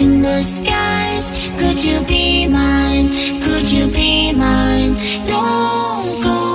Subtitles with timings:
[0.00, 1.30] in the skies.
[1.58, 3.08] Could you be mine?
[3.42, 4.94] Could you be mine?
[5.26, 6.47] Don't go.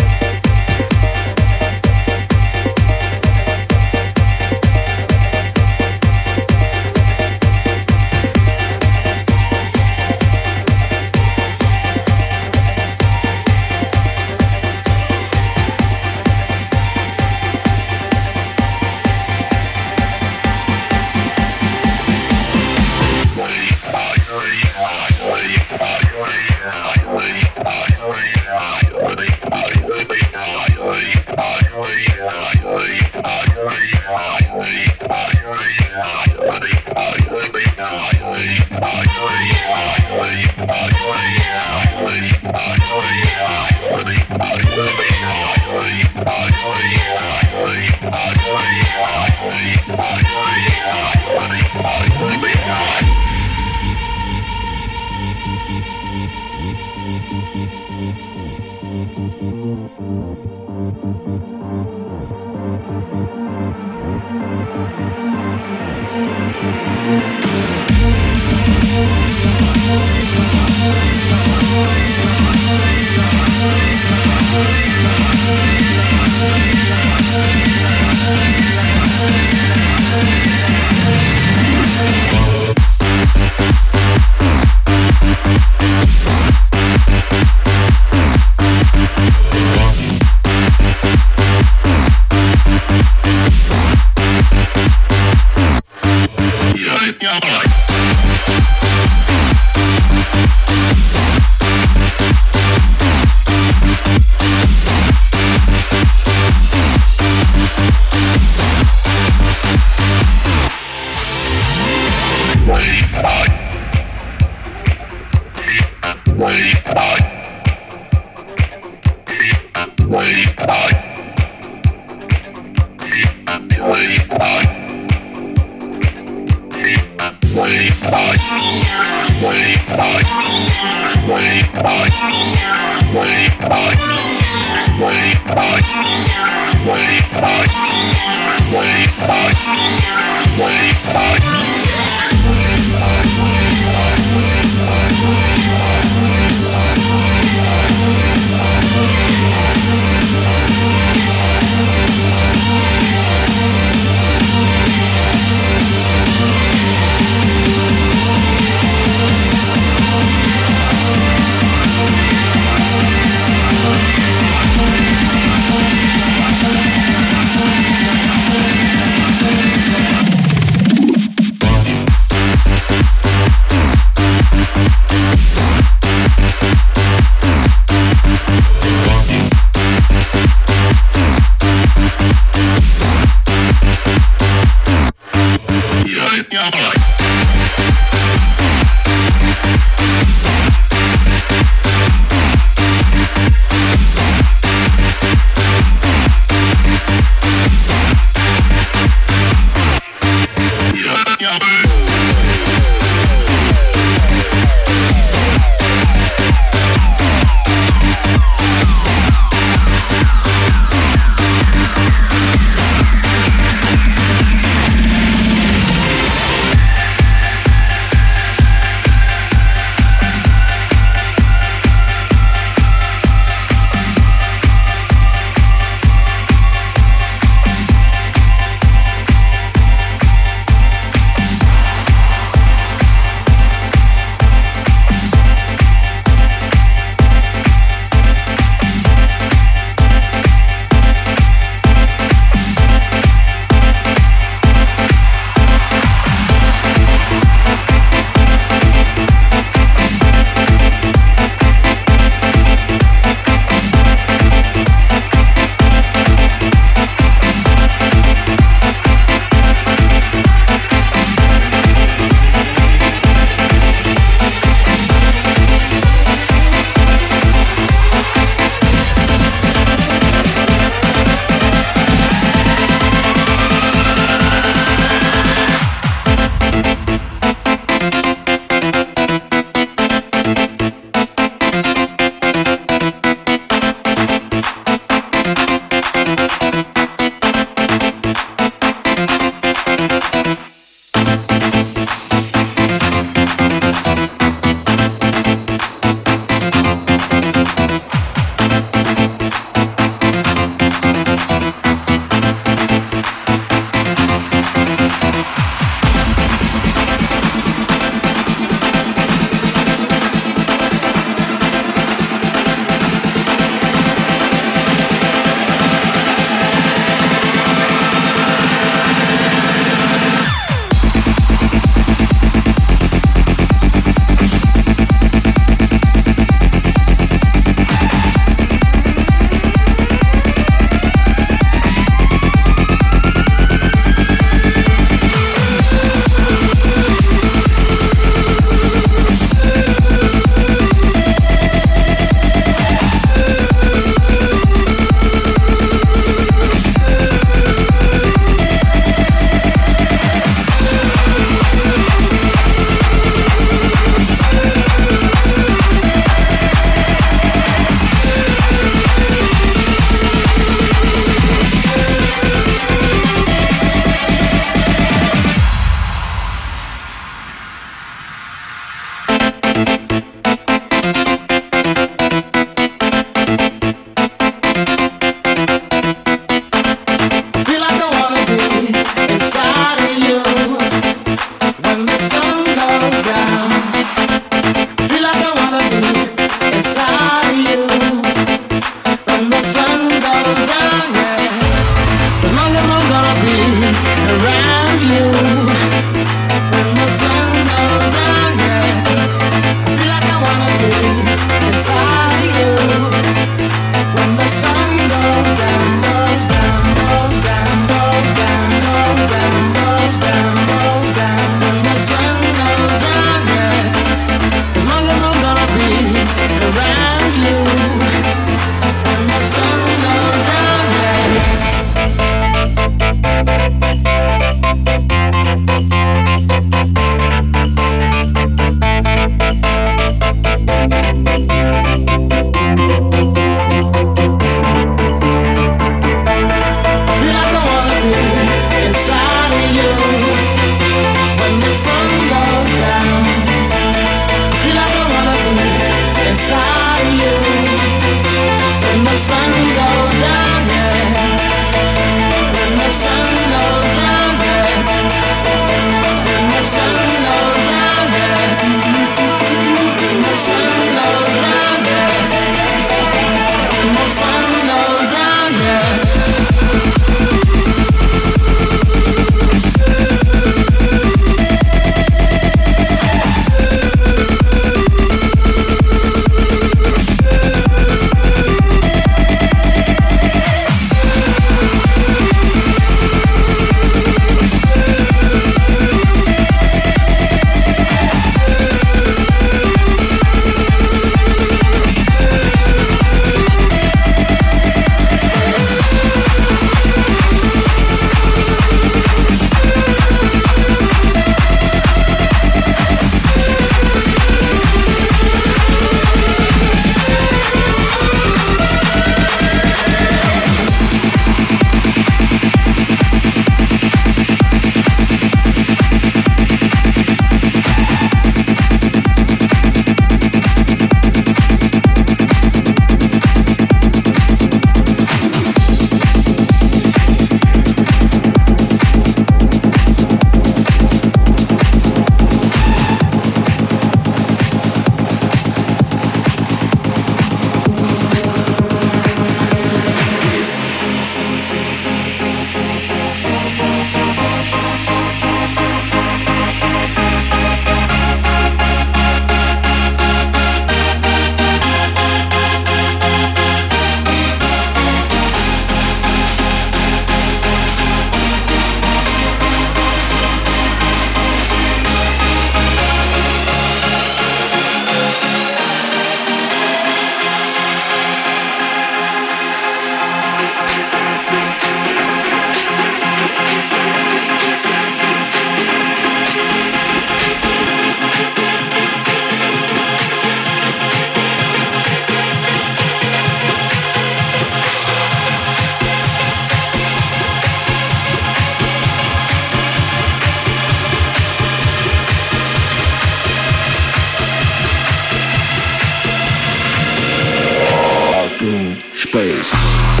[599.13, 600.00] Música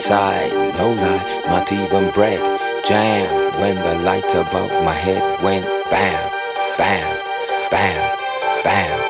[0.00, 2.40] inside, no lie, not even bread.
[2.86, 3.28] Jam
[3.60, 6.30] when the light above my head went bam
[6.78, 7.18] bam,
[7.70, 8.18] bam, bam,
[8.64, 9.09] bam,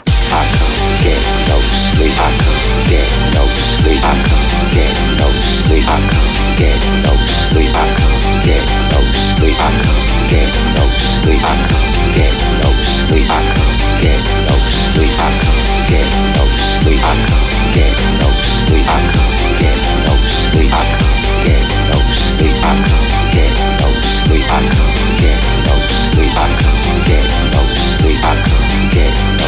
[1.01, 1.17] Get
[1.49, 2.13] no sleep.
[2.13, 4.03] I can't get no sleep.
[4.03, 5.87] I can't get no sleep.
[5.87, 7.73] I can't get no sleep.
[7.73, 9.57] I can't get no sleep.
[9.57, 11.41] I can't get no sleep.
[11.41, 13.25] I can't get no sleep.
[13.29, 15.17] I can't get no sleep.
[15.17, 17.01] I can't get no sleep.
[17.01, 18.85] I can't get no sleep.
[18.85, 20.71] I can't get no sleep.
[20.71, 22.61] I can't get no sleep.
[22.61, 24.45] I can't get no sleep.
[24.45, 26.37] I can't get no sleep.
[26.37, 28.21] I can't get no sleep.
[28.23, 29.40] I can't get